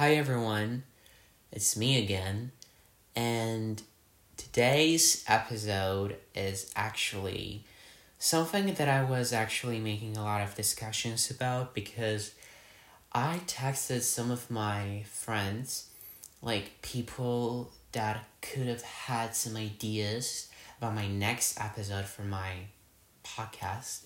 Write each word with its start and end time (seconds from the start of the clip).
Hi 0.00 0.14
everyone, 0.14 0.84
it's 1.52 1.76
me 1.76 2.02
again, 2.02 2.52
and 3.14 3.82
today's 4.38 5.22
episode 5.28 6.16
is 6.34 6.72
actually 6.74 7.66
something 8.18 8.72
that 8.72 8.88
I 8.88 9.04
was 9.04 9.34
actually 9.34 9.78
making 9.78 10.16
a 10.16 10.24
lot 10.24 10.40
of 10.40 10.54
discussions 10.54 11.30
about 11.30 11.74
because 11.74 12.32
I 13.12 13.42
texted 13.46 14.00
some 14.00 14.30
of 14.30 14.50
my 14.50 15.04
friends, 15.06 15.90
like 16.40 16.80
people 16.80 17.70
that 17.92 18.24
could 18.40 18.68
have 18.68 18.80
had 18.80 19.36
some 19.36 19.54
ideas 19.54 20.48
about 20.78 20.94
my 20.94 21.08
next 21.08 21.60
episode 21.60 22.06
for 22.06 22.22
my 22.22 22.52
podcast. 23.22 24.04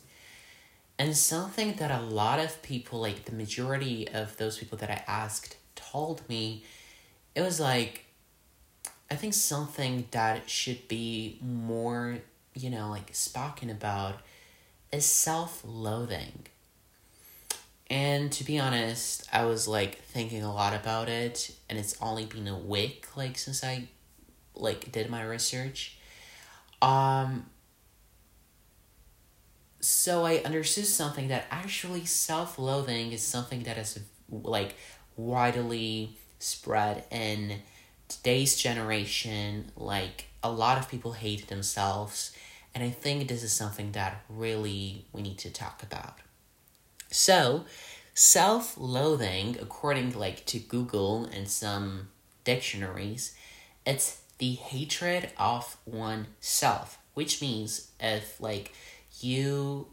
And 0.99 1.17
something 1.17 1.75
that 1.75 1.93
a 1.93 2.03
lot 2.03 2.41
of 2.41 2.63
people, 2.63 3.01
like 3.01 3.27
the 3.27 3.37
majority 3.37 4.09
of 4.09 4.37
those 4.39 4.59
people 4.59 4.79
that 4.79 4.91
I 4.91 5.05
asked, 5.07 5.57
told 5.95 6.29
me, 6.29 6.65
it 7.37 7.41
was 7.41 7.61
like, 7.61 8.05
I 9.11 9.15
think 9.15 9.33
something 9.33 10.09
that 10.11 10.51
should 10.51 10.89
be 10.89 11.39
more, 11.41 12.19
you 12.53 12.69
know, 12.69 12.91
like 12.91 13.15
spoken 13.15 13.71
about 13.71 14.17
is 14.91 15.07
self 15.07 15.63
loathing. 15.65 16.47
And 17.89 18.33
to 18.33 18.45
be 18.45 18.59
honest, 18.59 19.29
I 19.33 19.45
was 19.45 19.69
like 19.69 20.01
thinking 20.03 20.43
a 20.43 20.53
lot 20.53 20.75
about 20.75 21.09
it, 21.09 21.55
and 21.71 21.79
it's 21.79 21.97
only 22.01 22.25
been 22.25 22.49
a 22.49 22.59
week 22.59 23.07
like 23.17 23.39
since 23.39 23.63
I 23.63 23.89
like 24.57 24.91
did 24.91 25.09
my 25.09 25.23
research. 25.23 25.99
Um 26.83 27.47
so 29.81 30.25
I 30.25 30.37
understood 30.39 30.87
something 30.87 31.29
that 31.29 31.45
actually 31.51 32.07
self-loathing 32.07 33.13
is 33.13 33.23
something 33.23 33.65
that 33.65 33.77
is 33.77 34.01
like 34.31 34.77
widely 35.17 36.17
spread 36.39 37.05
in 37.11 37.61
today's 38.09 38.57
generation 38.57 39.71
like 39.77 40.27
a 40.43 40.51
lot 40.51 40.79
of 40.79 40.89
people 40.89 41.13
hate 41.13 41.49
themselves 41.49 42.33
and 42.75 42.83
I 42.83 42.91
think 42.91 43.29
this 43.29 43.43
is 43.43 43.53
something 43.53 43.93
that 43.93 44.23
really 44.29 45.05
we 45.13 45.23
need 45.23 45.39
to 45.39 45.51
talk 45.51 45.83
about. 45.83 46.19
So, 47.11 47.65
self-loathing, 48.15 49.59
according 49.61 50.19
like 50.19 50.45
to 50.47 50.59
Google 50.59 51.27
and 51.27 51.49
some 51.49 52.09
dictionaries, 52.43 53.37
it's 53.87 54.21
the 54.39 54.55
hatred 54.55 55.31
of 55.39 55.77
oneself, 55.87 56.99
which 57.15 57.41
means 57.41 57.93
if 58.01 58.41
like 58.41 58.73
you 59.21 59.87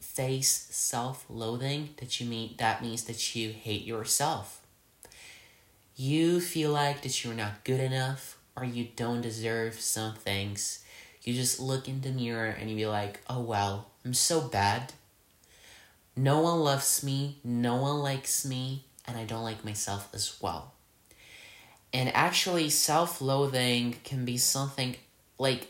face 0.00 0.68
self-loathing, 0.70 1.90
that 1.98 2.18
you 2.18 2.26
mean 2.26 2.54
that 2.58 2.80
means 2.80 3.04
that 3.04 3.36
you 3.36 3.50
hate 3.50 3.84
yourself. 3.84 4.61
You 5.96 6.40
feel 6.40 6.70
like 6.70 7.02
that 7.02 7.22
you're 7.22 7.34
not 7.34 7.64
good 7.64 7.80
enough 7.80 8.38
or 8.56 8.64
you 8.64 8.88
don't 8.96 9.20
deserve 9.20 9.78
some 9.78 10.14
things. 10.14 10.84
You 11.22 11.34
just 11.34 11.60
look 11.60 11.88
in 11.88 12.00
the 12.00 12.10
mirror 12.10 12.46
and 12.46 12.70
you 12.70 12.76
be 12.76 12.86
like, 12.86 13.20
"Oh 13.28 13.40
well, 13.40 13.90
I'm 14.04 14.14
so 14.14 14.40
bad." 14.40 14.94
No 16.16 16.40
one 16.40 16.60
loves 16.60 17.02
me, 17.02 17.38
no 17.42 17.76
one 17.76 17.98
likes 18.00 18.44
me, 18.44 18.84
and 19.06 19.16
I 19.16 19.24
don't 19.24 19.44
like 19.44 19.64
myself 19.64 20.08
as 20.12 20.40
well. 20.40 20.72
And 21.92 22.14
actually, 22.14 22.70
self 22.70 23.20
loathing 23.20 23.96
can 24.04 24.24
be 24.24 24.38
something 24.38 24.96
like 25.38 25.68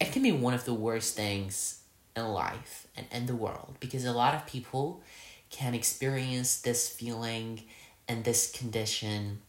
it 0.00 0.12
can 0.12 0.22
be 0.22 0.32
one 0.32 0.54
of 0.54 0.64
the 0.64 0.74
worst 0.74 1.14
things 1.14 1.80
in 2.16 2.24
life 2.26 2.86
and 2.96 3.06
in 3.12 3.26
the 3.26 3.36
world 3.36 3.76
because 3.80 4.04
a 4.04 4.12
lot 4.12 4.34
of 4.34 4.46
people 4.46 5.02
can 5.50 5.74
experience 5.74 6.60
this 6.60 6.88
feeling 6.88 7.62
and 8.08 8.24
this 8.24 8.50
condition 8.50 9.40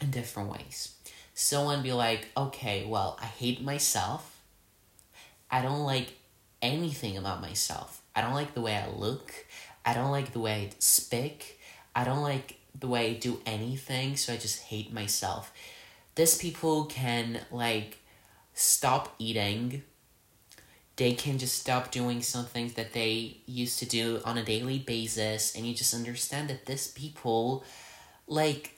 in 0.00 0.10
different 0.10 0.50
ways. 0.50 0.94
Someone 1.34 1.82
be 1.82 1.92
like, 1.92 2.28
okay, 2.36 2.84
well, 2.86 3.18
I 3.20 3.26
hate 3.26 3.62
myself. 3.62 4.40
I 5.50 5.62
don't 5.62 5.84
like 5.84 6.14
anything 6.60 7.16
about 7.16 7.40
myself. 7.40 8.02
I 8.14 8.20
don't 8.20 8.34
like 8.34 8.54
the 8.54 8.60
way 8.60 8.76
I 8.76 8.88
look. 8.88 9.32
I 9.84 9.94
don't 9.94 10.10
like 10.10 10.32
the 10.32 10.40
way 10.40 10.52
I 10.52 10.70
speak. 10.78 11.60
I 11.94 12.04
don't 12.04 12.22
like 12.22 12.58
the 12.78 12.88
way 12.88 13.10
I 13.10 13.14
do 13.14 13.40
anything, 13.46 14.16
so 14.16 14.32
I 14.32 14.36
just 14.36 14.62
hate 14.62 14.92
myself. 14.92 15.52
These 16.14 16.36
people 16.36 16.86
can 16.86 17.40
like 17.50 17.98
stop 18.54 19.14
eating. 19.18 19.82
They 20.96 21.12
can 21.12 21.38
just 21.38 21.60
stop 21.60 21.92
doing 21.92 22.22
some 22.22 22.44
things 22.44 22.74
that 22.74 22.92
they 22.92 23.38
used 23.46 23.78
to 23.78 23.86
do 23.86 24.20
on 24.24 24.36
a 24.36 24.44
daily 24.44 24.80
basis, 24.80 25.54
and 25.54 25.64
you 25.64 25.72
just 25.72 25.94
understand 25.94 26.50
that 26.50 26.66
these 26.66 26.88
people, 26.88 27.62
like, 28.26 28.74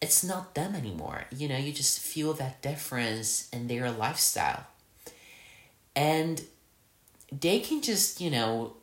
it's 0.00 0.22
not 0.22 0.54
them 0.54 0.74
anymore. 0.74 1.24
You 1.34 1.48
know, 1.48 1.56
you 1.56 1.72
just 1.72 2.00
feel 2.00 2.32
that 2.34 2.62
difference 2.62 3.48
in 3.50 3.68
their 3.68 3.90
lifestyle. 3.90 4.66
And 5.94 6.42
they 7.32 7.60
can 7.60 7.80
just, 7.80 8.20
you 8.20 8.30
know, 8.30 8.74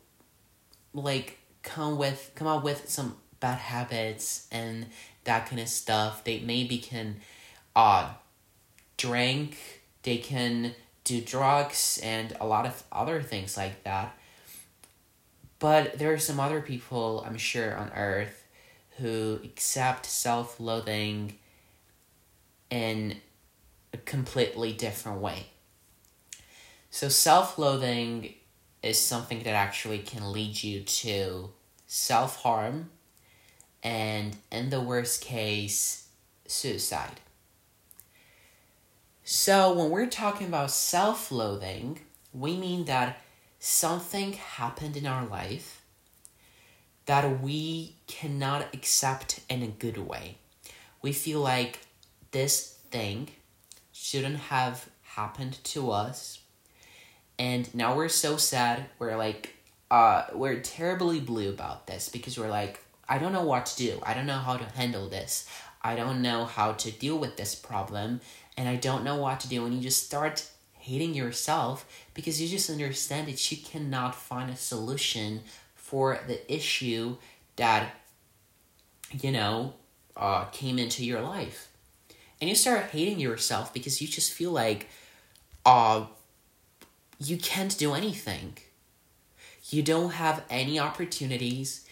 like 0.94 1.40
come 1.62 1.98
with 1.98 2.32
come 2.36 2.48
up 2.48 2.64
with 2.64 2.90
some 2.90 3.18
bad 3.40 3.58
habits 3.60 4.48
and 4.52 4.88
that 5.24 5.48
kind 5.48 5.62
of 5.62 5.70
stuff. 5.70 6.24
They 6.24 6.40
maybe 6.40 6.78
can 6.80 7.18
uh 7.76 8.14
drink, 8.98 9.58
they 10.04 10.18
can 10.18 10.74
do 11.04 11.22
drugs 11.22 12.00
and 12.02 12.36
a 12.40 12.46
lot 12.46 12.66
of 12.66 12.84
other 12.92 13.22
things 13.22 13.58
like 13.58 13.84
that. 13.84 14.18
But 15.60 16.00
there 16.00 16.12
are 16.14 16.20
some 16.20 16.40
other 16.40 16.62
people, 16.62 17.24
I'm 17.26 17.38
sure, 17.38 17.76
on 17.76 17.92
earth 17.96 18.43
who 19.04 19.38
accept 19.44 20.06
self 20.06 20.62
loathing 20.62 21.38
in 22.70 23.18
a 23.92 23.98
completely 23.98 24.72
different 24.72 25.20
way. 25.20 25.48
So, 26.90 27.10
self 27.10 27.58
loathing 27.58 28.34
is 28.82 28.98
something 28.98 29.44
that 29.44 29.56
actually 29.56 30.00
can 30.00 30.32
lead 30.32 30.64
you 30.64 30.80
to 30.84 31.50
self 31.86 32.44
harm 32.44 32.92
and, 33.84 34.38
in 34.50 34.70
the 34.70 34.80
worst 34.80 35.22
case, 35.22 36.08
suicide. 36.48 37.20
So, 39.26 39.74
when 39.74 39.90
we're 39.90 40.08
talking 40.08 40.48
about 40.48 40.72
self 40.72 41.30
loathing, 41.30 42.00
we 42.34 42.56
mean 42.56 42.86
that 42.86 43.18
something 43.60 44.32
happened 44.32 44.96
in 44.96 45.06
our 45.06 45.26
life 45.26 45.83
that 47.06 47.42
we 47.42 47.96
cannot 48.08 48.74
accept 48.74 49.42
in 49.50 49.62
a 49.62 49.68
good 49.68 49.98
way. 49.98 50.38
We 51.02 51.12
feel 51.12 51.42
like 51.42 51.80
this 52.32 52.78
thing 52.92 53.30
shouldn't 53.92 54.38
have 54.38 54.90
happened 55.02 55.64
to 55.64 55.92
us. 55.92 56.40
And 57.38 57.74
now 57.76 57.96
we're 57.96 58.10
so 58.10 58.38
sad. 58.38 58.86
We're 59.00 59.18
like 59.18 59.56
uh 59.92 60.26
we're 60.34 60.60
terribly 60.60 61.20
blue 61.20 61.50
about 61.50 61.88
this 61.88 62.10
because 62.10 62.38
we're 62.38 62.50
like 62.50 62.84
i 63.08 63.18
don't 63.18 63.34
know 63.34 63.44
what 63.44 63.66
to 63.68 63.78
do. 63.78 64.00
I 64.04 64.14
don't 64.14 64.26
know 64.26 64.40
how 64.40 64.58
to 64.58 64.66
handle 64.66 65.10
this. 65.10 65.48
I 65.82 65.96
don't 65.96 66.22
know 66.22 66.46
how 66.46 66.74
to 66.74 66.92
deal 66.92 67.18
with 67.18 67.36
this 67.38 67.54
problem. 67.56 68.22
And 68.58 68.70
i 68.70 68.76
don't 68.76 69.04
know 69.04 69.18
what 69.18 69.40
to 69.42 69.50
do. 69.50 69.66
And 69.66 69.74
you 69.76 69.82
just 69.82 70.06
start 70.06 70.50
hating 70.84 71.14
yourself 71.14 71.86
because 72.14 72.42
you 72.42 72.48
just 72.48 72.70
understand 72.70 73.28
that 73.28 73.52
you 73.52 73.58
cannot 73.58 74.16
find 74.16 74.50
a 74.50 74.56
solution 74.56 75.42
for 75.84 76.18
the 76.28 76.40
issue 76.54 77.18
that 77.58 77.94
you 79.12 79.32
know 79.32 79.74
uh, 80.18 80.46
came 80.46 80.80
into 80.80 81.06
your 81.06 81.22
life 81.22 81.70
and 82.40 82.50
you 82.50 82.56
start 82.56 82.86
hating 82.86 83.20
yourself 83.20 83.74
because 83.74 84.02
you 84.02 84.08
just 84.08 84.34
feel 84.34 84.52
like 84.52 84.90
uh 85.66 86.06
you 87.20 87.38
can't 87.38 87.78
do 87.78 87.94
anything. 87.94 88.58
You 89.70 89.82
don't 89.82 90.12
have 90.12 90.44
any 90.50 90.80
opportunities. 90.80 91.86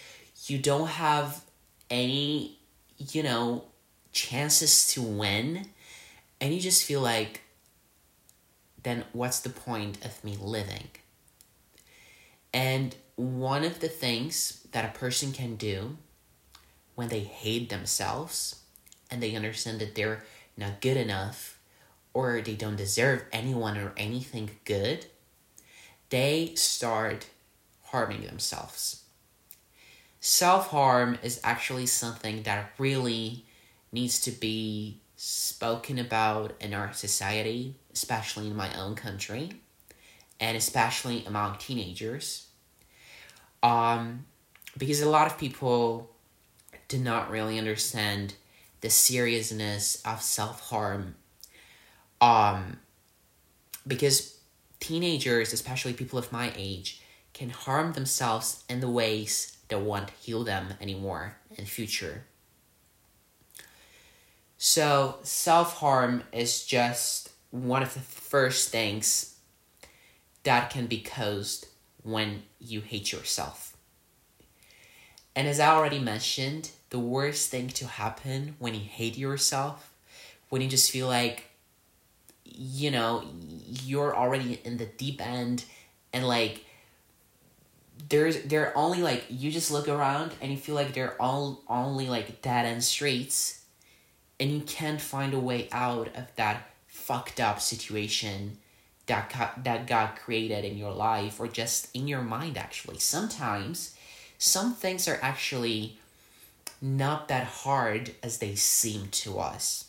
You 0.45 0.57
don't 0.57 0.87
have 0.87 1.43
any, 1.89 2.59
you 2.97 3.23
know, 3.23 3.65
chances 4.11 4.87
to 4.87 5.01
win. 5.01 5.67
And 6.39 6.53
you 6.53 6.59
just 6.59 6.83
feel 6.83 7.01
like, 7.01 7.41
then 8.83 9.05
what's 9.13 9.39
the 9.39 9.49
point 9.49 10.03
of 10.03 10.23
me 10.23 10.37
living? 10.41 10.89
And 12.53 12.95
one 13.21 13.63
of 13.63 13.79
the 13.79 13.89
things 13.89 14.65
that 14.71 14.85
a 14.85 14.97
person 14.97 15.31
can 15.31 15.55
do 15.55 15.97
when 16.95 17.09
they 17.09 17.21
hate 17.21 17.69
themselves 17.69 18.61
and 19.09 19.21
they 19.21 19.35
understand 19.35 19.79
that 19.79 19.95
they're 19.95 20.23
not 20.57 20.81
good 20.81 20.97
enough 20.97 21.59
or 22.13 22.41
they 22.41 22.55
don't 22.55 22.75
deserve 22.75 23.23
anyone 23.31 23.77
or 23.77 23.93
anything 23.97 24.49
good 24.65 25.05
they 26.11 26.51
start 26.55 27.25
harming 27.85 28.25
themselves. 28.25 29.05
Self 30.19 30.67
harm 30.67 31.17
is 31.23 31.39
actually 31.43 31.87
something 31.87 32.43
that 32.43 32.73
really 32.77 33.45
needs 33.91 34.19
to 34.21 34.31
be 34.31 34.99
spoken 35.15 35.97
about 35.97 36.53
in 36.59 36.73
our 36.73 36.93
society, 36.93 37.75
especially 37.93 38.47
in 38.47 38.55
my 38.55 38.77
own 38.77 38.95
country, 38.95 39.53
and 40.39 40.55
especially 40.57 41.25
among 41.25 41.57
teenagers. 41.57 42.47
Um, 43.63 44.25
because 44.77 45.01
a 45.01 45.09
lot 45.09 45.27
of 45.27 45.37
people 45.37 46.09
do 46.87 46.97
not 46.97 47.29
really 47.29 47.57
understand 47.57 48.33
the 48.81 48.89
seriousness 48.89 50.01
of 50.03 50.21
self 50.21 50.69
harm. 50.69 51.15
Um, 52.19 52.77
because 53.87 54.39
teenagers, 54.79 55.53
especially 55.53 55.93
people 55.93 56.19
of 56.19 56.31
my 56.31 56.51
age, 56.55 57.01
can 57.33 57.49
harm 57.49 57.93
themselves 57.93 58.63
in 58.69 58.79
the 58.79 58.89
ways 58.89 59.57
that 59.69 59.79
won't 59.79 60.09
heal 60.11 60.43
them 60.43 60.73
anymore 60.81 61.37
in 61.57 61.65
future. 61.65 62.25
So, 64.57 65.19
self 65.23 65.77
harm 65.77 66.23
is 66.31 66.65
just 66.65 67.29
one 67.51 67.81
of 67.81 67.93
the 67.93 67.99
first 67.99 68.69
things 68.69 69.35
that 70.43 70.69
can 70.69 70.87
be 70.87 71.01
caused 71.01 71.67
when 72.03 72.43
you 72.59 72.81
hate 72.81 73.11
yourself. 73.11 73.75
And 75.35 75.47
as 75.47 75.59
I 75.59 75.67
already 75.67 75.99
mentioned, 75.99 76.71
the 76.89 76.99
worst 76.99 77.49
thing 77.49 77.69
to 77.69 77.87
happen 77.87 78.55
when 78.59 78.73
you 78.73 78.81
hate 78.81 79.17
yourself, 79.17 79.93
when 80.49 80.61
you 80.61 80.67
just 80.67 80.91
feel 80.91 81.07
like, 81.07 81.45
you 82.43 82.91
know, 82.91 83.23
you're 83.65 84.15
already 84.15 84.59
in 84.65 84.77
the 84.77 84.85
deep 84.85 85.25
end 85.25 85.63
and 86.11 86.27
like 86.27 86.65
there's 88.09 88.43
there 88.43 88.67
are 88.67 88.77
only 88.77 89.01
like 89.01 89.25
you 89.29 89.51
just 89.51 89.71
look 89.71 89.87
around 89.87 90.33
and 90.41 90.51
you 90.51 90.57
feel 90.57 90.75
like 90.75 90.93
they're 90.93 91.21
all 91.21 91.61
only 91.69 92.09
like 92.09 92.41
dead 92.41 92.65
end 92.65 92.83
streets 92.83 93.63
and 94.39 94.51
you 94.51 94.61
can't 94.61 94.99
find 94.99 95.33
a 95.33 95.39
way 95.39 95.69
out 95.71 96.07
of 96.15 96.35
that 96.35 96.69
fucked 96.87 97.39
up 97.39 97.61
situation 97.61 98.57
that 99.11 99.63
that 99.63 99.87
got 99.87 100.15
created 100.15 100.63
in 100.63 100.77
your 100.77 100.93
life 100.93 101.39
or 101.39 101.47
just 101.47 101.93
in 101.95 102.07
your 102.07 102.21
mind 102.21 102.57
actually. 102.57 102.97
Sometimes 102.97 103.95
some 104.37 104.73
things 104.73 105.07
are 105.07 105.19
actually 105.21 105.99
not 106.81 107.27
that 107.27 107.45
hard 107.45 108.15
as 108.23 108.37
they 108.37 108.55
seem 108.55 109.09
to 109.09 109.39
us. 109.39 109.85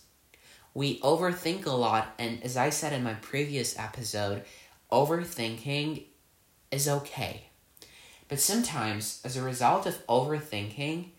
We 0.74 1.00
overthink 1.00 1.66
a 1.66 1.70
lot 1.70 2.14
and 2.18 2.42
as 2.42 2.56
i 2.56 2.70
said 2.70 2.92
in 2.92 3.02
my 3.02 3.14
previous 3.14 3.78
episode 3.78 4.42
overthinking 4.90 6.04
is 6.70 6.88
okay. 6.88 7.44
But 8.28 8.40
sometimes 8.40 9.20
as 9.24 9.36
a 9.36 9.42
result 9.42 9.86
of 9.86 10.06
overthinking 10.06 11.10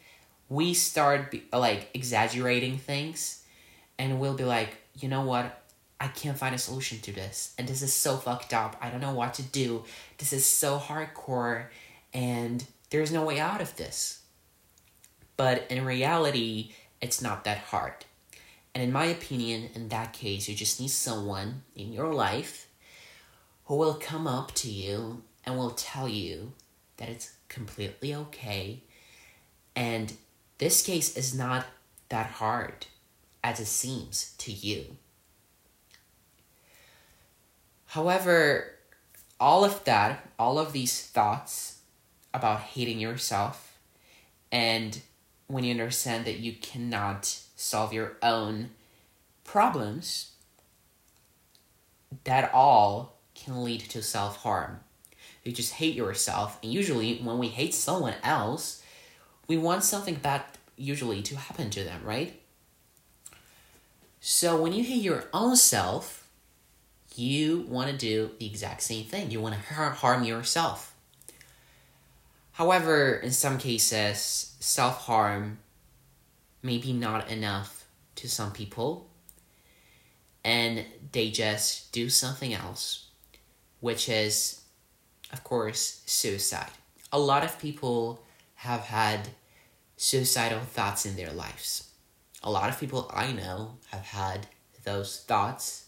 we 0.49 0.73
start 0.73 1.31
be, 1.31 1.43
like 1.53 1.89
exaggerating 1.93 2.77
things 2.77 3.43
and 3.97 4.19
we'll 4.19 4.35
be 4.35 4.43
like 4.43 4.77
you 4.99 5.07
know 5.07 5.23
what 5.23 5.62
I 6.03 6.07
can't 6.07 6.37
find 6.37 6.53
a 6.53 6.57
solution 6.57 6.99
to 6.99 7.13
this. 7.13 7.53
And 7.57 7.65
this 7.65 7.81
is 7.81 7.93
so 7.93 8.17
fucked 8.17 8.53
up. 8.53 8.75
I 8.81 8.89
don't 8.89 8.99
know 8.99 9.13
what 9.13 9.35
to 9.35 9.41
do. 9.41 9.85
This 10.17 10.33
is 10.33 10.45
so 10.45 10.77
hardcore 10.77 11.67
and 12.13 12.65
there's 12.89 13.09
no 13.09 13.23
way 13.23 13.39
out 13.39 13.61
of 13.61 13.77
this. 13.77 14.21
But 15.37 15.65
in 15.69 15.85
reality, 15.85 16.73
it's 16.99 17.21
not 17.21 17.45
that 17.45 17.59
hard. 17.59 18.03
And 18.75 18.83
in 18.83 18.91
my 18.91 19.05
opinion, 19.05 19.69
in 19.75 19.87
that 19.89 20.11
case, 20.11 20.49
you 20.49 20.55
just 20.55 20.81
need 20.81 20.89
someone 20.89 21.63
in 21.73 21.93
your 21.93 22.13
life 22.13 22.67
who 23.67 23.77
will 23.77 23.93
come 23.93 24.27
up 24.27 24.53
to 24.55 24.69
you 24.69 25.23
and 25.45 25.57
will 25.57 25.71
tell 25.71 26.09
you 26.09 26.51
that 26.97 27.07
it's 27.07 27.31
completely 27.47 28.13
okay. 28.13 28.81
And 29.73 30.11
this 30.57 30.83
case 30.85 31.15
is 31.15 31.33
not 31.33 31.65
that 32.09 32.25
hard 32.25 32.87
as 33.41 33.61
it 33.61 33.67
seems 33.67 34.33
to 34.39 34.51
you. 34.51 34.97
However, 37.93 38.71
all 39.39 39.63
of 39.63 39.83
that, 39.83 40.27
all 40.39 40.57
of 40.57 40.73
these 40.73 41.05
thoughts 41.05 41.81
about 42.33 42.61
hating 42.61 42.99
yourself, 42.99 43.77
and 44.51 44.99
when 45.45 45.63
you 45.63 45.69
understand 45.69 46.25
that 46.25 46.39
you 46.39 46.53
cannot 46.53 47.25
solve 47.55 47.93
your 47.93 48.17
own 48.23 48.71
problems, 49.43 50.31
that 52.23 52.51
all 52.51 53.19
can 53.35 53.63
lead 53.63 53.81
to 53.81 54.01
self 54.01 54.37
harm. 54.37 54.79
You 55.43 55.51
just 55.51 55.73
hate 55.73 55.93
yourself, 55.93 56.57
and 56.63 56.73
usually, 56.73 57.19
when 57.19 57.37
we 57.37 57.49
hate 57.49 57.75
someone 57.75 58.15
else, 58.23 58.81
we 59.47 59.55
want 59.55 59.83
something 59.83 60.15
bad 60.15 60.41
usually 60.75 61.21
to 61.21 61.37
happen 61.37 61.69
to 61.69 61.83
them, 61.83 62.01
right? 62.03 62.41
So, 64.19 64.59
when 64.59 64.73
you 64.73 64.83
hate 64.83 65.03
your 65.03 65.25
own 65.31 65.55
self, 65.55 66.22
you 67.17 67.65
want 67.67 67.89
to 67.89 67.97
do 67.97 68.31
the 68.39 68.45
exact 68.45 68.81
same 68.81 69.05
thing. 69.05 69.31
You 69.31 69.41
want 69.41 69.55
to 69.55 69.61
harm 69.61 70.23
yourself. 70.23 70.95
However, 72.53 73.15
in 73.15 73.31
some 73.31 73.57
cases, 73.57 74.55
self 74.59 74.99
harm 75.01 75.59
may 76.61 76.77
be 76.77 76.93
not 76.93 77.29
enough 77.29 77.85
to 78.15 78.29
some 78.29 78.51
people, 78.51 79.09
and 80.43 80.85
they 81.11 81.29
just 81.31 81.91
do 81.91 82.09
something 82.09 82.53
else, 82.53 83.07
which 83.79 84.07
is, 84.07 84.61
of 85.31 85.43
course, 85.43 86.01
suicide. 86.05 86.71
A 87.11 87.19
lot 87.19 87.43
of 87.43 87.59
people 87.59 88.23
have 88.55 88.81
had 88.81 89.29
suicidal 89.97 90.59
thoughts 90.59 91.05
in 91.05 91.15
their 91.15 91.31
lives. 91.31 91.89
A 92.43 92.51
lot 92.51 92.69
of 92.69 92.79
people 92.79 93.09
I 93.13 93.31
know 93.31 93.77
have 93.91 94.01
had 94.01 94.47
those 94.83 95.21
thoughts 95.21 95.82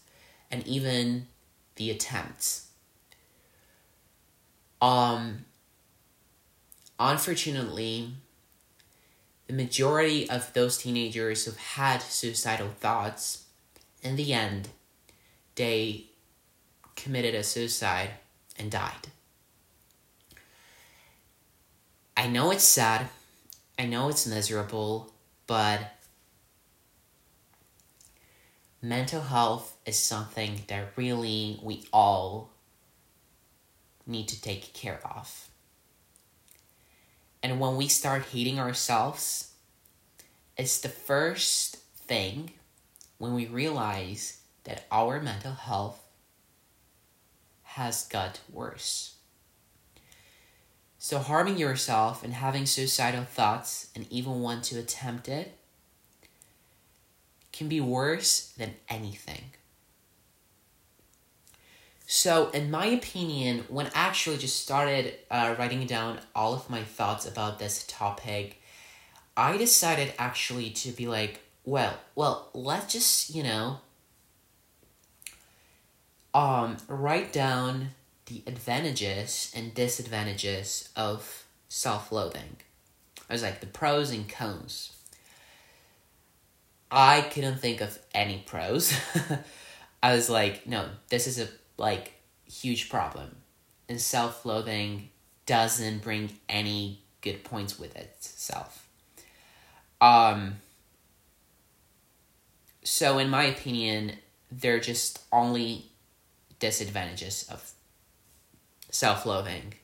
and 0.50 0.66
even 0.66 1.26
the 1.76 1.90
attempts. 1.90 2.68
Um, 4.80 5.44
unfortunately, 6.98 8.12
the 9.46 9.52
majority 9.52 10.28
of 10.28 10.52
those 10.52 10.78
teenagers 10.78 11.44
who've 11.44 11.56
had 11.56 12.02
suicidal 12.02 12.68
thoughts, 12.68 13.44
in 14.02 14.16
the 14.16 14.32
end, 14.32 14.68
they 15.54 16.06
committed 16.94 17.34
a 17.34 17.42
suicide 17.42 18.10
and 18.58 18.70
died. 18.70 19.08
I 22.16 22.26
know 22.28 22.50
it's 22.50 22.64
sad, 22.64 23.08
I 23.78 23.84
know 23.84 24.08
it's 24.08 24.26
miserable, 24.26 25.12
but 25.46 25.95
mental 28.82 29.22
health 29.22 29.76
is 29.86 29.98
something 29.98 30.62
that 30.68 30.92
really 30.96 31.58
we 31.62 31.84
all 31.92 32.50
need 34.06 34.28
to 34.28 34.40
take 34.40 34.72
care 34.72 35.00
of. 35.04 35.48
And 37.42 37.60
when 37.60 37.76
we 37.76 37.88
start 37.88 38.26
hating 38.32 38.58
ourselves, 38.58 39.52
it's 40.56 40.80
the 40.80 40.88
first 40.88 41.76
thing 42.06 42.52
when 43.18 43.34
we 43.34 43.46
realize 43.46 44.40
that 44.64 44.86
our 44.90 45.20
mental 45.20 45.52
health 45.52 46.00
has 47.62 48.04
got 48.04 48.40
worse. 48.52 49.16
So, 50.98 51.18
harming 51.18 51.58
yourself 51.58 52.24
and 52.24 52.32
having 52.32 52.66
suicidal 52.66 53.24
thoughts 53.24 53.90
and 53.94 54.10
even 54.10 54.40
want 54.40 54.64
to 54.64 54.78
attempt 54.78 55.28
it 55.28 55.56
can 57.56 57.68
be 57.68 57.80
worse 57.80 58.52
than 58.58 58.74
anything. 58.88 59.44
So, 62.06 62.50
in 62.50 62.70
my 62.70 62.86
opinion, 62.86 63.64
when 63.68 63.86
I 63.86 63.90
actually 63.94 64.36
just 64.38 64.62
started 64.62 65.14
uh, 65.28 65.56
writing 65.58 65.84
down 65.86 66.20
all 66.36 66.54
of 66.54 66.70
my 66.70 66.82
thoughts 66.84 67.26
about 67.26 67.58
this 67.58 67.84
topic, 67.88 68.62
I 69.36 69.56
decided 69.56 70.14
actually 70.18 70.70
to 70.70 70.92
be 70.92 71.08
like, 71.08 71.40
well, 71.64 71.98
well, 72.14 72.48
let's 72.54 72.92
just, 72.92 73.34
you 73.34 73.42
know, 73.42 73.80
um, 76.32 76.76
write 76.86 77.32
down 77.32 77.88
the 78.26 78.42
advantages 78.46 79.52
and 79.54 79.74
disadvantages 79.74 80.90
of 80.94 81.44
self 81.68 82.12
loathing. 82.12 82.56
I 83.28 83.32
was 83.32 83.42
like, 83.42 83.60
the 83.60 83.66
pros 83.66 84.10
and 84.10 84.28
cons. 84.28 84.95
I 86.98 87.20
couldn't 87.20 87.58
think 87.58 87.82
of 87.82 87.98
any 88.14 88.42
pros. 88.46 88.98
I 90.02 90.14
was 90.14 90.30
like, 90.30 90.66
no, 90.66 90.88
this 91.10 91.26
is 91.26 91.38
a 91.38 91.46
like 91.76 92.14
huge 92.46 92.88
problem. 92.88 93.36
And 93.86 94.00
self-loathing 94.00 95.10
doesn't 95.44 96.02
bring 96.02 96.38
any 96.48 97.02
good 97.20 97.44
points 97.44 97.78
with 97.78 97.94
itself. 97.96 98.88
Um 100.00 100.56
so 102.82 103.18
in 103.18 103.28
my 103.28 103.44
opinion, 103.44 104.12
they're 104.50 104.80
just 104.80 105.22
only 105.30 105.90
disadvantages 106.60 107.46
of 107.50 107.72
self-loathing. 108.90 109.74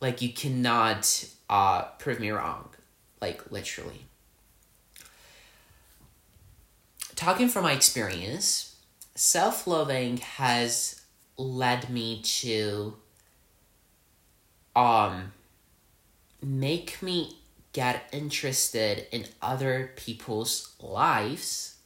Like 0.00 0.22
you 0.22 0.32
cannot 0.32 1.26
uh 1.50 1.82
prove 1.98 2.18
me 2.18 2.30
wrong, 2.30 2.70
like 3.20 3.52
literally 3.52 4.07
talking 7.18 7.48
from 7.48 7.64
my 7.64 7.72
experience, 7.72 8.76
self 9.16 9.66
loathing 9.66 10.18
has 10.18 11.02
led 11.36 11.90
me 11.90 12.22
to 12.22 12.94
um 14.76 15.32
make 16.40 17.02
me 17.02 17.36
get 17.72 18.08
interested 18.12 19.06
in 19.10 19.24
other 19.42 19.90
people's 19.96 20.74
lives 20.80 21.76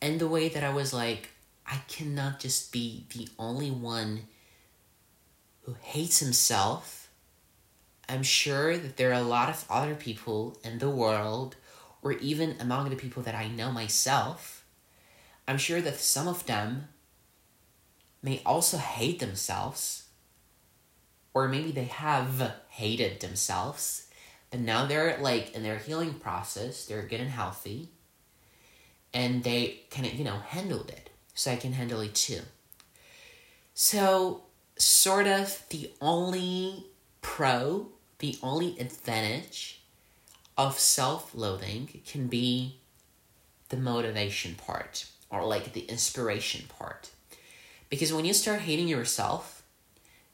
and 0.00 0.20
the 0.20 0.28
way 0.28 0.48
that 0.48 0.62
I 0.62 0.70
was 0.70 0.94
like, 0.94 1.30
I 1.66 1.78
cannot 1.88 2.38
just 2.38 2.70
be 2.70 3.06
the 3.12 3.28
only 3.38 3.72
one 3.72 4.20
who 5.62 5.74
hates 5.82 6.20
himself. 6.20 7.08
I'm 8.08 8.22
sure 8.22 8.78
that 8.78 8.96
there 8.96 9.10
are 9.10 9.20
a 9.20 9.22
lot 9.22 9.48
of 9.48 9.64
other 9.68 9.96
people 9.96 10.56
in 10.62 10.78
the 10.78 10.88
world, 10.88 11.56
or 12.02 12.12
even 12.12 12.56
among 12.60 12.90
the 12.90 12.96
people 12.96 13.22
that 13.22 13.34
I 13.34 13.48
know 13.48 13.70
myself. 13.70 14.64
I'm 15.46 15.58
sure 15.58 15.80
that 15.80 15.96
some 15.96 16.28
of 16.28 16.46
them 16.46 16.88
may 18.22 18.42
also 18.44 18.76
hate 18.76 19.20
themselves, 19.20 20.08
or 21.32 21.48
maybe 21.48 21.70
they 21.70 21.84
have 21.84 22.54
hated 22.68 23.20
themselves, 23.20 24.08
but 24.50 24.60
now 24.60 24.86
they're 24.86 25.18
like 25.20 25.54
in 25.54 25.62
their 25.62 25.78
healing 25.78 26.14
process, 26.14 26.86
they're 26.86 27.02
getting 27.02 27.28
healthy, 27.28 27.90
and 29.14 29.44
they 29.44 29.80
of, 30.06 30.14
you 30.14 30.24
know, 30.24 30.38
handled 30.48 30.90
it. 30.90 31.10
So 31.34 31.52
I 31.52 31.56
can 31.56 31.72
handle 31.72 32.00
it 32.00 32.14
too. 32.14 32.40
So, 33.74 34.42
sort 34.76 35.28
of 35.28 35.62
the 35.70 35.92
only 36.00 36.86
pro, 37.22 37.88
the 38.18 38.36
only 38.42 38.78
advantage 38.80 39.77
of 40.58 40.78
self 40.78 41.34
loathing 41.34 42.02
can 42.04 42.26
be 42.26 42.80
the 43.68 43.76
motivation 43.76 44.56
part 44.56 45.06
or 45.30 45.46
like 45.46 45.72
the 45.72 45.82
inspiration 45.82 46.66
part. 46.78 47.10
Because 47.88 48.12
when 48.12 48.24
you 48.24 48.34
start 48.34 48.60
hating 48.62 48.88
yourself, 48.88 49.62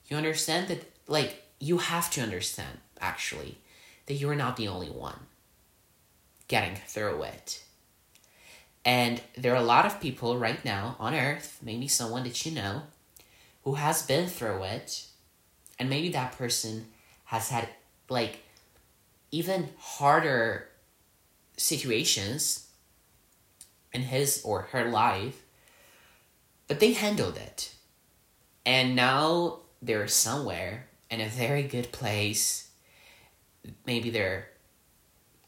you 0.09 0.17
understand 0.17 0.69
that, 0.69 0.91
like, 1.07 1.45
you 1.61 1.79
have 1.79 2.11
to 2.11 2.21
understand 2.21 2.79
actually 3.01 3.59
that 4.07 4.15
you're 4.15 4.35
not 4.35 4.57
the 4.57 4.69
only 4.69 4.89
one 4.89 5.19
getting 6.49 6.77
through 6.87 7.23
it. 7.23 7.63
And 8.85 9.21
there 9.37 9.53
are 9.53 9.63
a 9.63 9.63
lot 9.63 9.87
of 9.87 10.01
people 10.01 10.37
right 10.37 10.63
now 10.65 10.97
on 10.99 11.15
earth, 11.15 11.59
maybe 11.63 11.89
someone 11.89 12.25
that 12.25 12.45
you 12.45 12.53
know, 12.53 12.83
who 13.63 13.75
has 13.75 14.03
been 14.03 14.27
through 14.27 14.63
it. 14.65 15.07
And 15.79 15.89
maybe 15.89 16.11
that 16.11 16.37
person 16.37 16.87
has 17.27 17.49
had 17.49 17.69
like 18.09 18.44
even 19.35 19.69
harder 19.79 20.69
situations 21.57 22.69
in 23.93 24.03
his 24.03 24.41
or 24.45 24.63
her 24.71 24.89
life, 24.89 25.43
but 26.69 26.79
they 26.79 26.93
handled 26.93 27.37
it. 27.37 27.75
And 28.65 28.95
now 28.95 29.59
they're 29.83 30.07
somewhere 30.07 30.87
in 31.11 31.21
a 31.21 31.29
very 31.29 31.65
good 31.65 31.91
place. 31.91 32.71
Maybe 33.85 34.09
they're 34.09 34.51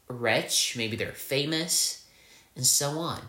rich, 0.09 0.75
maybe 0.75 0.97
they're 0.97 1.13
famous, 1.13 2.05
and 2.57 2.65
so 2.65 2.99
on. 2.99 3.21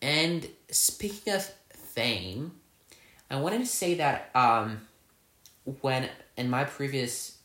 And 0.00 0.48
speaking 0.70 1.34
of 1.34 1.44
fame, 1.72 2.52
I 3.28 3.40
wanted 3.40 3.58
to 3.58 3.66
say 3.66 3.94
that 3.96 4.30
um, 4.36 4.82
when 5.80 6.08
in 6.36 6.48
my 6.48 6.62
previous 6.62 7.39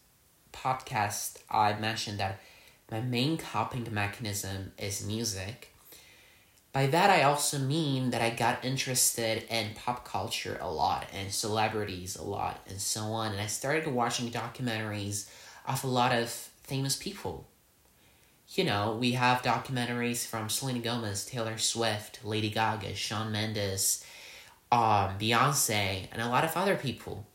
podcast, 0.55 1.37
I 1.49 1.73
mentioned 1.73 2.19
that 2.19 2.39
my 2.91 3.01
main 3.01 3.37
coping 3.37 3.87
mechanism 3.91 4.71
is 4.77 5.05
music. 5.05 5.71
By 6.71 6.87
that, 6.87 7.09
I 7.09 7.23
also 7.23 7.57
mean 7.57 8.09
that 8.11 8.21
I 8.21 8.29
got 8.29 8.65
interested 8.65 9.43
in 9.49 9.75
pop 9.75 10.05
culture 10.05 10.57
a 10.59 10.69
lot 10.71 11.07
and 11.13 11.31
celebrities 11.31 12.15
a 12.15 12.23
lot 12.23 12.61
and 12.67 12.79
so 12.79 13.01
on. 13.03 13.31
And 13.31 13.41
I 13.41 13.47
started 13.47 13.87
watching 13.87 14.29
documentaries 14.29 15.29
of 15.67 15.83
a 15.83 15.87
lot 15.87 16.13
of 16.13 16.29
famous 16.29 16.95
people 16.95 17.47
you 18.49 18.63
know, 18.63 18.97
we 18.99 19.13
have 19.13 19.41
documentaries 19.41 20.25
from 20.25 20.49
Selena 20.49 20.79
Gomez, 20.79 21.25
Taylor 21.25 21.57
Swift, 21.57 22.23
Lady 22.23 22.49
Gaga, 22.49 22.93
Shawn 22.95 23.31
Mendes, 23.31 24.05
um, 24.71 25.17
Beyonce, 25.19 26.07
and 26.11 26.21
a 26.21 26.29
lot 26.29 26.43
of 26.43 26.55
other 26.55 26.75
people. 26.75 27.25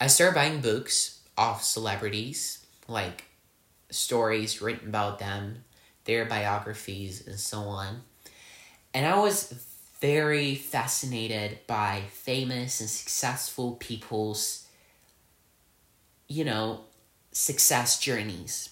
I 0.00 0.08
started 0.08 0.34
buying 0.34 0.60
books 0.60 1.15
of 1.36 1.62
celebrities, 1.62 2.66
like 2.88 3.24
stories 3.90 4.60
written 4.62 4.88
about 4.88 5.18
them, 5.18 5.64
their 6.04 6.24
biographies, 6.24 7.26
and 7.26 7.38
so 7.38 7.60
on. 7.60 8.02
And 8.94 9.06
I 9.06 9.18
was 9.18 9.52
very 10.00 10.54
fascinated 10.54 11.60
by 11.66 12.02
famous 12.12 12.80
and 12.80 12.88
successful 12.88 13.76
people's, 13.78 14.66
you 16.28 16.44
know, 16.44 16.80
success 17.32 17.98
journeys 17.98 18.70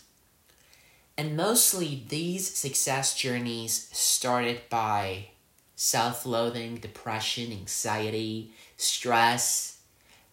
and 1.16 1.36
mostly 1.36 2.04
these 2.08 2.56
success 2.56 3.16
journeys 3.16 3.88
started 3.92 4.62
by 4.68 5.28
self 5.76 6.26
loathing, 6.26 6.76
depression, 6.76 7.52
anxiety, 7.52 8.52
stress, 8.76 9.78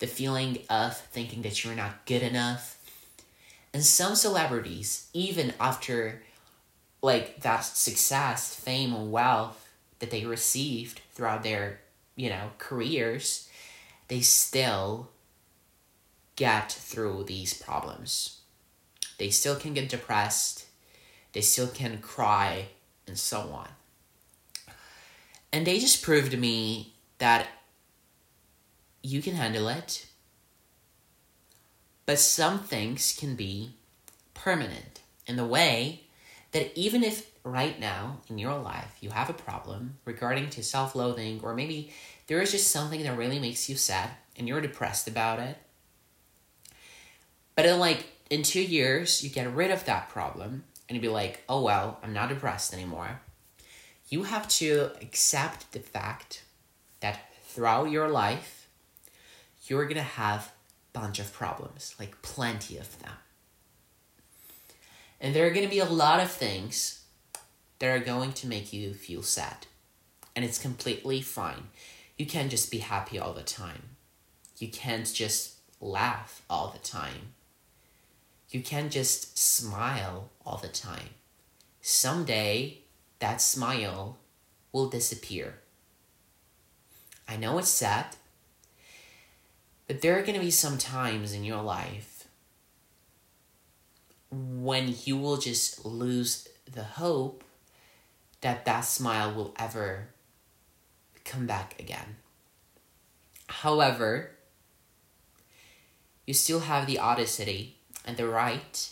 the 0.01 0.08
feeling 0.08 0.58
of 0.70 0.98
thinking 0.98 1.41
that 1.43 1.63
you're 1.63 1.74
not 1.74 2.05
good 2.05 2.22
enough. 2.22 2.77
And 3.74 3.81
some 3.81 4.15
celebrities, 4.15 5.08
even 5.13 5.53
after 5.58 6.22
like 7.01 7.41
that 7.43 7.62
success, 7.62 8.53
fame, 8.53 8.93
and 8.93 9.10
wealth 9.10 9.70
that 10.00 10.12
they 10.12 10.25
received 10.25 11.00
throughout 11.13 11.43
their, 11.43 11.79
you 12.17 12.29
know, 12.29 12.51
careers, 12.58 13.48
they 14.10 14.20
still 14.20 15.10
get 16.36 16.70
through 16.74 17.24
these 17.24 17.53
problems. 17.53 18.41
They 19.17 19.29
still 19.29 19.55
can 19.55 19.74
get 19.74 19.88
depressed 19.88 20.65
they 21.34 21.41
still 21.41 21.67
can 21.67 22.00
cry 22.00 22.67
and 23.08 23.17
so 23.17 23.39
on. 23.39 23.70
And 25.53 25.65
they 25.65 25.79
just 25.79 26.01
proved 26.03 26.31
to 26.31 26.38
me 26.38 26.93
that 27.17 27.48
you 29.01 29.22
can 29.22 29.36
handle 29.36 29.67
it, 29.67 30.05
but 32.05 32.20
some 32.20 32.60
things 32.60 33.15
can 33.17 33.36
be 33.36 33.75
permanent 34.34 35.01
in 35.27 35.36
the 35.36 35.46
way 35.46 36.01
that 36.51 36.77
even 36.77 37.03
if 37.03 37.29
right 37.43 37.79
now 37.79 38.17
in 38.29 38.38
your 38.38 38.58
life 38.58 38.98
you 39.01 39.10
have 39.10 39.29
a 39.29 39.34
problem 39.34 39.98
regarding 40.05 40.50
to 40.50 40.63
self-loathing 40.63 41.39
or 41.41 41.55
maybe 41.55 41.91
there 42.27 42.41
is 42.41 42.51
just 42.51 42.72
something 42.72 43.01
that 43.03 43.17
really 43.17 43.39
makes 43.39 43.67
you 43.70 43.75
sad 43.75 44.10
and 44.38 44.48
you're 44.48 44.62
depressed 44.62 45.08
about 45.08 45.39
it 45.39 45.58
but 47.55 47.65
in 47.65 47.79
like 47.79 48.05
in 48.29 48.43
2 48.43 48.62
years 48.62 49.24
you 49.24 49.29
get 49.29 49.53
rid 49.53 49.72
of 49.72 49.86
that 49.86 50.10
problem 50.10 50.63
and 50.91 50.98
you'd 50.98 51.01
be 51.01 51.08
like, 51.08 51.41
oh 51.48 51.62
well, 51.62 52.00
I'm 52.03 52.12
not 52.12 52.27
depressed 52.27 52.74
anymore. 52.74 53.22
You 54.10 54.24
have 54.24 54.48
to 54.60 54.91
accept 55.01 55.72
the 55.72 55.79
fact 55.79 56.43
that 57.00 57.31
throughout 57.46 57.89
your 57.89 58.10
life, 58.10 58.61
you're 59.68 59.88
gonna 59.88 60.01
have 60.01 60.51
a 60.94 61.00
bunch 61.00 61.20
of 61.20 61.34
problems, 61.34 61.96
like 62.00 62.22
plenty 62.22 62.77
of 62.77 63.00
them. 63.01 63.13
And 65.20 65.36
there 65.36 65.46
are 65.46 65.51
gonna 65.51 65.68
be 65.68 65.80
a 65.80 65.86
lot 65.86 66.20
of 66.20 66.32
things 66.32 67.03
that 67.80 67.88
are 67.88 68.03
going 68.03 68.34
to 68.34 68.48
make 68.48 68.72
you 68.72 68.94
feel 68.94 69.24
sad. 69.24 69.65
And 70.36 70.46
it's 70.46 70.60
completely 70.60 71.22
fine. 71.22 71.70
You 72.18 72.25
can't 72.25 72.51
just 72.51 72.70
be 72.72 72.77
happy 72.77 73.18
all 73.18 73.34
the 73.34 73.41
time. 73.41 73.96
You 74.58 74.68
can't 74.68 75.12
just 75.12 75.56
laugh 75.80 76.44
all 76.50 76.70
the 76.70 76.88
time. 76.88 77.34
You 78.51 78.62
can't 78.62 78.91
just 78.91 79.38
smile 79.39 80.30
all 80.46 80.58
the 80.58 80.68
time. 80.68 81.15
Someday, 81.82 82.80
that 83.20 83.41
smile 83.41 84.18
will 84.72 84.89
disappear. 84.89 85.56
I 87.27 87.38
know 87.38 87.58
it's 87.58 87.70
sad, 87.70 88.15
there 90.00 90.17
are 90.17 90.21
going 90.21 90.36
to 90.36 90.39
be 90.39 90.51
some 90.51 90.77
times 90.77 91.33
in 91.33 91.43
your 91.43 91.62
life 91.62 92.27
when 94.29 94.95
you 95.03 95.17
will 95.17 95.38
just 95.38 95.86
lose 95.86 96.48
the 96.71 96.83
hope 96.83 97.43
that 98.39 98.63
that 98.65 98.81
smile 98.81 99.33
will 99.33 99.53
ever 99.60 100.07
come 101.25 101.45
back 101.45 101.77
again. 101.79 102.15
However, 103.48 104.31
you 106.25 106.33
still 106.33 106.62
have 106.62 106.88
the 106.88 107.00
audacity 107.00 107.77
and 108.05 108.15
the 108.15 108.27
right 108.27 108.89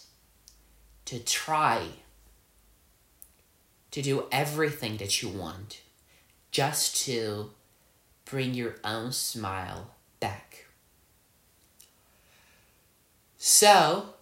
to 1.05 1.19
try 1.19 1.83
to 3.91 4.01
do 4.01 4.25
everything 4.31 4.97
that 4.97 5.21
you 5.21 5.29
want 5.29 5.81
just 6.51 6.97
to 7.05 7.51
bring 8.25 8.53
your 8.53 8.75
own 8.83 9.11
smile 9.11 9.91
back. 10.19 10.48
So, 13.41 14.15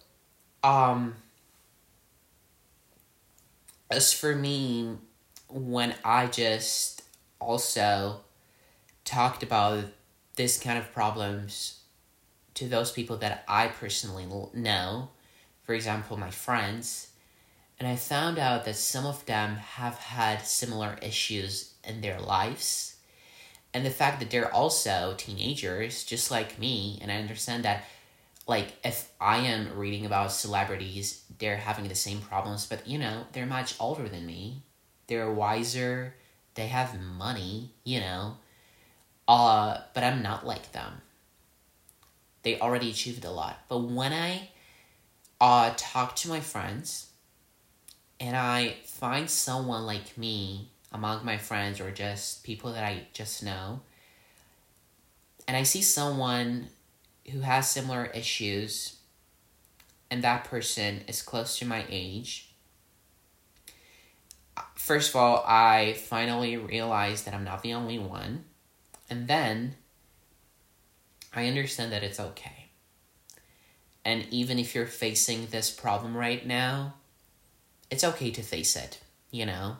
um, 0.62 1.16
as 3.90 4.12
for 4.12 4.36
me, 4.36 4.96
when 5.48 5.96
I 6.04 6.28
just 6.28 7.02
also 7.40 8.20
talked 9.04 9.42
about 9.42 9.86
this 10.36 10.60
kind 10.60 10.78
of 10.78 10.92
problems 10.92 11.80
to 12.54 12.68
those 12.68 12.92
people 12.92 13.16
that 13.16 13.42
I 13.48 13.66
personally 13.66 14.24
know, 14.54 15.08
for 15.64 15.74
example, 15.74 16.16
my 16.16 16.30
friends, 16.30 17.08
and 17.80 17.88
I 17.88 17.96
found 17.96 18.38
out 18.38 18.64
that 18.66 18.76
some 18.76 19.04
of 19.04 19.26
them 19.26 19.56
have 19.56 19.96
had 19.98 20.46
similar 20.46 20.96
issues 21.02 21.74
in 21.82 22.02
their 22.02 22.20
lives. 22.20 22.94
And 23.74 23.84
the 23.84 23.90
fact 23.90 24.20
that 24.20 24.30
they're 24.30 24.54
also 24.54 25.14
teenagers, 25.18 26.04
just 26.04 26.30
like 26.30 26.60
me, 26.60 27.00
and 27.02 27.10
I 27.10 27.16
understand 27.16 27.64
that, 27.64 27.84
like, 28.48 28.72
if 28.82 29.12
I 29.20 29.38
am 29.38 29.78
reading 29.78 30.06
about 30.06 30.32
celebrities, 30.32 31.22
they're 31.38 31.58
having 31.58 31.86
the 31.86 31.94
same 31.94 32.20
problems, 32.22 32.66
but 32.66 32.88
you 32.88 32.98
know, 32.98 33.26
they're 33.32 33.46
much 33.46 33.74
older 33.78 34.08
than 34.08 34.26
me. 34.26 34.62
They're 35.06 35.30
wiser, 35.30 36.14
they 36.54 36.66
have 36.66 37.00
money, 37.00 37.72
you 37.84 38.00
know. 38.00 38.36
Uh, 39.28 39.78
but 39.92 40.02
I'm 40.02 40.22
not 40.22 40.46
like 40.46 40.72
them. 40.72 41.02
They 42.42 42.58
already 42.58 42.88
achieved 42.88 43.26
a 43.26 43.30
lot. 43.30 43.58
But 43.68 43.80
when 43.80 44.14
I 44.14 44.48
uh, 45.40 45.74
talk 45.76 46.16
to 46.16 46.28
my 46.28 46.40
friends 46.40 47.10
and 48.18 48.34
I 48.34 48.76
find 48.84 49.28
someone 49.28 49.84
like 49.84 50.16
me 50.16 50.70
among 50.90 51.22
my 51.22 51.36
friends 51.36 51.80
or 51.80 51.90
just 51.90 52.44
people 52.44 52.72
that 52.72 52.82
I 52.82 53.08
just 53.12 53.42
know, 53.42 53.80
and 55.46 55.54
I 55.54 55.64
see 55.64 55.82
someone 55.82 56.68
who 57.32 57.40
has 57.40 57.70
similar 57.70 58.06
issues, 58.06 58.96
and 60.10 60.22
that 60.22 60.44
person 60.44 61.02
is 61.06 61.22
close 61.22 61.58
to 61.58 61.64
my 61.64 61.84
age, 61.88 62.48
first 64.74 65.10
of 65.10 65.16
all, 65.16 65.44
I 65.46 65.94
finally 65.94 66.56
realized 66.56 67.26
that 67.26 67.34
I'm 67.34 67.44
not 67.44 67.62
the 67.62 67.74
only 67.74 67.98
one. 67.98 68.44
And 69.10 69.28
then 69.28 69.74
I 71.34 71.46
understand 71.46 71.92
that 71.92 72.02
it's 72.02 72.20
okay. 72.20 72.70
And 74.04 74.26
even 74.30 74.58
if 74.58 74.74
you're 74.74 74.86
facing 74.86 75.46
this 75.46 75.70
problem 75.70 76.16
right 76.16 76.46
now, 76.46 76.94
it's 77.90 78.04
okay 78.04 78.30
to 78.30 78.42
face 78.42 78.76
it, 78.76 79.00
you 79.30 79.44
know? 79.44 79.76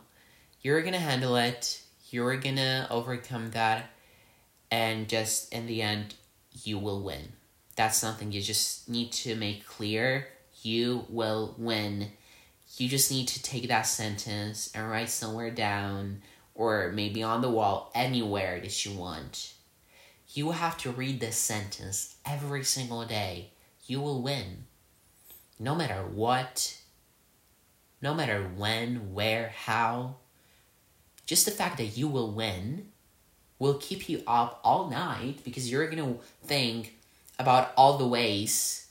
You're 0.61 0.83
gonna 0.83 0.99
handle 0.99 1.37
it, 1.37 1.83
you're 2.11 2.37
gonna 2.37 2.87
overcome 2.91 3.53
that, 3.53 3.91
and 4.71 5.09
just 5.09 5.53
in 5.53 5.67
the 5.67 5.83
end, 5.83 6.15
you 6.65 6.79
will 6.79 7.03
win. 7.03 7.33
That's 7.79 7.97
something 7.97 8.33
you 8.33 8.41
just 8.41 8.89
need 8.89 9.13
to 9.13 9.37
make 9.37 9.65
clear. 9.65 10.27
You 10.63 11.07
will 11.09 11.55
win. 11.57 12.11
You 12.77 12.89
just 12.89 13.13
need 13.13 13.29
to 13.29 13.41
take 13.41 13.69
that 13.69 13.83
sentence 13.83 14.69
and 14.75 14.91
write 14.91 15.11
somewhere 15.11 15.53
down 15.53 16.23
or 16.57 16.91
maybe 16.93 17.23
on 17.23 17.41
the 17.41 17.49
wall, 17.49 17.93
anywhere 17.95 18.59
that 18.59 18.85
you 18.85 18.99
want. 18.99 19.55
You 20.35 20.51
have 20.51 20.77
to 20.79 20.91
read 20.91 21.21
this 21.21 21.37
sentence 21.37 22.17
every 22.27 22.65
single 22.65 23.05
day. 23.05 23.51
You 23.87 24.01
will 24.01 24.23
win. 24.23 24.65
No 25.61 25.77
matter 25.77 26.03
what, 26.03 26.79
no 28.03 28.13
matter 28.13 28.43
when, 28.57 29.15
where, 29.15 29.53
how. 29.57 30.17
Just 31.27 31.45
the 31.45 31.53
fact 31.53 31.77
that 31.77 31.97
you 31.97 32.09
will 32.09 32.33
win 32.33 32.89
will 33.61 33.75
keep 33.75 34.09
you 34.09 34.25
up 34.27 34.59
all 34.65 34.91
night 34.91 35.45
because 35.45 35.71
you're 35.71 35.89
going 35.89 36.15
to 36.15 36.19
think 36.43 36.98
about 37.39 37.73
all 37.77 37.99
the 37.99 38.07
ways 38.07 38.89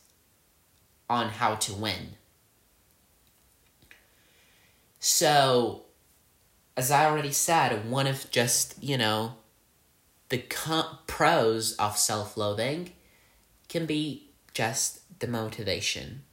on 1.10 1.30
how 1.30 1.56
to 1.56 1.74
win. 1.74 2.16
So, 5.00 5.84
as 6.76 6.92
I 6.92 7.06
already 7.06 7.32
said, 7.32 7.90
one 7.90 8.08
of 8.08 8.30
just, 8.32 8.82
you 8.82 8.98
know, 8.98 9.36
the 10.30 10.40
com- 10.40 10.98
pros 11.08 11.74
of 11.74 11.98
self 11.98 12.36
loathing 12.36 12.92
can 13.70 13.86
be 13.86 14.30
just 14.54 15.20
the 15.20 15.28
motivation. 15.28 16.24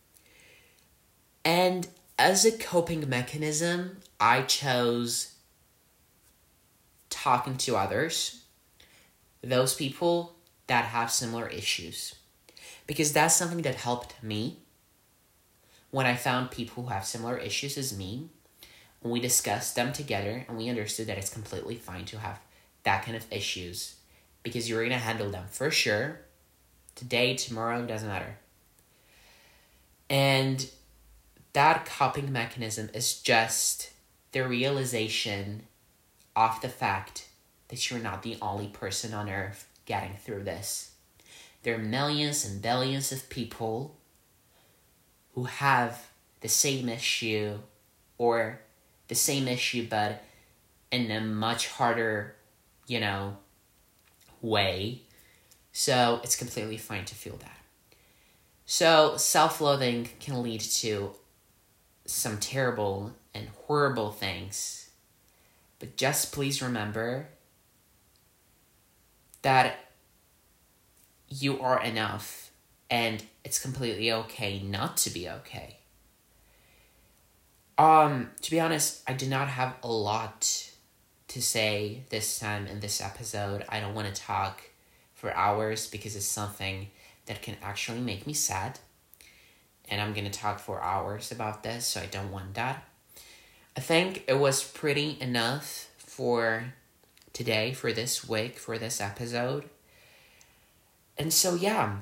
And 1.44 1.88
as 2.18 2.44
a 2.44 2.52
coping 2.52 3.08
mechanism, 3.08 3.98
I 4.18 4.42
chose 4.42 5.34
talking 7.10 7.56
to 7.58 7.76
others, 7.76 8.44
those 9.42 9.74
people 9.74 10.33
that 10.66 10.86
have 10.86 11.10
similar 11.10 11.48
issues. 11.48 12.14
Because 12.86 13.12
that's 13.12 13.36
something 13.36 13.62
that 13.62 13.76
helped 13.76 14.22
me 14.22 14.58
when 15.90 16.06
I 16.06 16.16
found 16.16 16.50
people 16.50 16.84
who 16.84 16.90
have 16.90 17.04
similar 17.04 17.38
issues 17.38 17.78
as 17.78 17.96
me 17.96 18.28
we 19.04 19.20
discussed 19.20 19.76
them 19.76 19.92
together 19.92 20.44
and 20.48 20.56
we 20.56 20.68
understood 20.68 21.06
that 21.06 21.18
it's 21.18 21.32
completely 21.32 21.76
fine 21.76 22.06
to 22.06 22.18
have 22.18 22.40
that 22.84 23.04
kind 23.04 23.16
of 23.16 23.30
issues 23.30 23.96
because 24.42 24.68
you're 24.68 24.80
going 24.80 24.90
to 24.90 24.98
handle 24.98 25.30
them 25.30 25.44
for 25.50 25.70
sure. 25.70 26.20
Today, 26.94 27.34
tomorrow, 27.34 27.84
doesn't 27.84 28.08
matter. 28.08 28.38
And 30.08 30.68
that 31.52 31.86
coping 31.86 32.32
mechanism 32.32 32.88
is 32.94 33.20
just 33.20 33.90
the 34.32 34.46
realization 34.46 35.64
of 36.34 36.60
the 36.60 36.68
fact 36.68 37.28
that 37.68 37.90
you're 37.90 38.00
not 38.00 38.22
the 38.22 38.38
only 38.40 38.68
person 38.68 39.12
on 39.12 39.28
earth 39.28 39.68
getting 39.86 40.16
through 40.16 40.44
this. 40.44 40.92
There 41.62 41.74
are 41.74 41.78
millions 41.78 42.44
and 42.44 42.60
billions 42.60 43.12
of 43.12 43.28
people 43.30 43.96
who 45.34 45.44
have 45.44 46.06
the 46.40 46.48
same 46.48 46.88
issue 46.88 47.58
or 48.18 48.60
the 49.08 49.14
same 49.14 49.48
issue, 49.48 49.86
but 49.88 50.22
in 50.90 51.10
a 51.10 51.20
much 51.20 51.68
harder, 51.68 52.36
you 52.86 53.00
know, 53.00 53.36
way. 54.40 55.02
So 55.72 56.20
it's 56.22 56.36
completely 56.36 56.76
fine 56.76 57.04
to 57.06 57.14
feel 57.14 57.36
that. 57.38 57.58
So 58.66 59.16
self 59.16 59.60
loathing 59.60 60.08
can 60.20 60.42
lead 60.42 60.60
to 60.60 61.12
some 62.06 62.38
terrible 62.38 63.14
and 63.34 63.48
horrible 63.66 64.12
things. 64.12 64.90
But 65.78 65.96
just 65.96 66.32
please 66.32 66.62
remember 66.62 67.28
that 69.44 69.76
you 71.28 71.60
are 71.60 71.82
enough 71.82 72.50
and 72.90 73.22
it's 73.44 73.58
completely 73.58 74.10
okay 74.10 74.60
not 74.60 74.96
to 74.96 75.10
be 75.10 75.28
okay. 75.28 75.78
Um, 77.76 78.30
to 78.40 78.50
be 78.50 78.58
honest, 78.60 79.02
I 79.06 79.12
did 79.12 79.28
not 79.28 79.48
have 79.48 79.74
a 79.82 79.90
lot 79.90 80.70
to 81.28 81.42
say 81.42 82.04
this 82.08 82.38
time 82.38 82.66
in 82.66 82.80
this 82.80 83.02
episode. 83.02 83.64
I 83.68 83.80
don't 83.80 83.94
want 83.94 84.12
to 84.12 84.20
talk 84.20 84.62
for 85.12 85.34
hours 85.34 85.90
because 85.90 86.16
it's 86.16 86.24
something 86.24 86.88
that 87.26 87.42
can 87.42 87.56
actually 87.62 88.00
make 88.00 88.26
me 88.26 88.32
sad. 88.32 88.78
And 89.90 90.00
I'm 90.00 90.14
going 90.14 90.30
to 90.30 90.38
talk 90.38 90.58
for 90.58 90.80
hours 90.80 91.30
about 91.30 91.62
this, 91.62 91.86
so 91.86 92.00
I 92.00 92.06
don't 92.06 92.32
want 92.32 92.54
that. 92.54 92.84
I 93.76 93.80
think 93.80 94.24
it 94.26 94.38
was 94.38 94.64
pretty 94.64 95.18
enough 95.20 95.90
for 95.98 96.72
today, 97.34 97.74
for 97.74 97.92
this 97.92 98.26
week, 98.26 98.58
for 98.58 98.78
this 98.78 99.02
episode. 99.02 99.68
And 101.18 101.32
so, 101.32 101.54
yeah, 101.54 101.98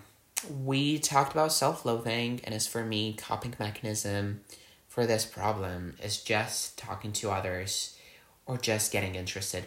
we 0.49 1.01
talked 1.01 1.33
about 1.33 1.53
self 1.53 1.85
loathing, 1.85 2.41
and 2.45 2.55
as 2.55 2.69
for 2.69 2.85
me, 2.85 3.15
coping 3.15 3.55
mechanism 3.59 4.43
for 4.89 5.07
this 5.07 5.25
problem 5.25 5.97
is 6.03 6.23
just 6.23 6.79
talking 6.79 7.13
to 7.15 7.31
others 7.31 7.99
or 8.47 8.59
just 8.59 8.93
getting 8.93 9.15
interested 9.15 9.65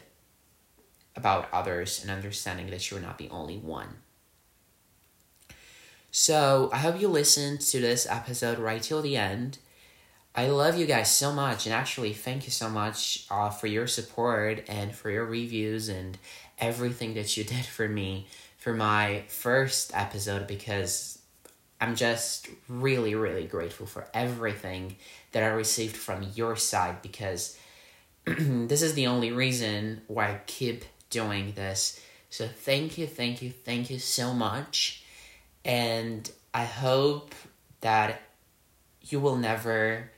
about 1.16 1.52
others 1.52 2.02
and 2.02 2.12
understanding 2.12 2.70
that 2.70 2.92
you're 2.92 3.00
not 3.00 3.18
the 3.18 3.30
only 3.30 3.58
one. 3.58 3.96
So, 6.12 6.70
I 6.72 6.78
hope 6.78 7.02
you 7.02 7.08
listened 7.08 7.62
to 7.62 7.82
this 7.82 8.08
episode 8.10 8.60
right 8.60 8.82
till 8.82 9.02
the 9.02 9.18
end. 9.18 9.58
I 10.38 10.48
love 10.48 10.78
you 10.78 10.86
guys 10.86 11.10
so 11.10 11.32
much, 11.32 11.66
and 11.66 11.74
actually, 11.74 12.12
thank 12.12 12.44
you 12.44 12.52
so 12.52 12.70
much 12.70 13.26
uh, 13.32 13.50
for 13.50 13.68
your 13.68 13.88
support 13.88 14.66
and 14.68 14.94
for 14.94 15.10
your 15.10 15.24
reviews 15.24 15.88
and 15.88 16.18
everything 16.60 17.14
that 17.14 17.38
you 17.38 17.44
did 17.56 17.66
for 17.66 17.88
me 17.88 18.28
for 18.58 18.74
my 18.74 19.24
first 19.30 19.96
episode 19.96 20.46
because 20.46 21.20
I'm 21.80 21.96
just 21.96 22.50
really, 22.68 23.16
really 23.16 23.46
grateful 23.46 23.86
for 23.86 24.08
everything 24.14 24.98
that 25.32 25.44
I 25.44 25.48
received 25.48 25.96
from 25.96 26.24
your 26.36 26.58
side 26.58 27.02
because 27.02 27.58
this 28.26 28.82
is 28.82 28.94
the 28.94 29.08
only 29.08 29.32
reason 29.32 30.02
why 30.08 30.32
I 30.32 30.40
keep 30.48 30.84
doing 31.10 31.54
this. 31.54 32.02
So 32.30 32.46
thank 32.46 32.98
you, 32.98 33.08
thank 33.08 33.42
you, 33.42 33.52
thank 33.52 33.90
you 33.90 34.00
so 34.00 34.34
much. 34.34 35.04
And 35.64 36.30
I 36.54 36.66
hope 36.66 37.34
that 37.80 38.22
you 39.02 39.22
will 39.22 39.38
never 39.38 40.10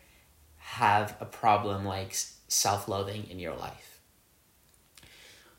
have 0.68 1.16
a 1.22 1.26
problem 1.26 1.86
like 1.86 2.14
self 2.50 2.90
loathing 2.90 3.26
in 3.30 3.40
your 3.40 3.56
life. 3.56 4.02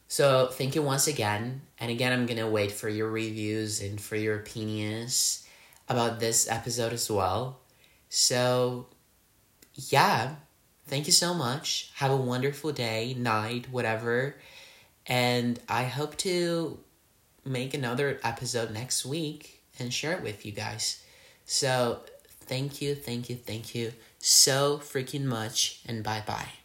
So 0.06 0.48
thank 0.48 0.74
you 0.74 0.82
once 0.82 1.06
again. 1.06 1.62
And 1.80 1.90
again, 1.90 2.12
I'm 2.12 2.26
going 2.26 2.38
to 2.38 2.46
wait 2.46 2.72
for 2.72 2.90
your 2.90 3.10
reviews 3.10 3.80
and 3.80 3.98
for 3.98 4.16
your 4.16 4.36
opinions 4.36 5.46
about 5.88 6.20
this 6.20 6.48
episode 6.50 6.92
as 6.92 7.10
well. 7.10 7.60
So, 8.10 8.86
yeah, 9.74 10.36
thank 10.86 11.06
you 11.06 11.12
so 11.12 11.32
much. 11.32 11.90
Have 11.96 12.10
a 12.10 12.16
wonderful 12.16 12.72
day, 12.72 13.14
night, 13.18 13.70
whatever. 13.70 14.36
And 15.06 15.58
I 15.68 15.84
hope 15.84 16.16
to 16.18 16.78
make 17.46 17.72
another 17.72 18.20
episode 18.22 18.72
next 18.72 19.06
week 19.06 19.62
and 19.78 19.92
share 19.92 20.12
it 20.12 20.22
with 20.22 20.44
you 20.44 20.52
guys. 20.52 21.02
So, 21.46 22.00
thank 22.42 22.82
you, 22.82 22.94
thank 22.94 23.30
you, 23.30 23.36
thank 23.36 23.74
you 23.74 23.92
so 24.18 24.78
freaking 24.78 25.24
much, 25.24 25.80
and 25.86 26.02
bye 26.04 26.22
bye. 26.26 26.57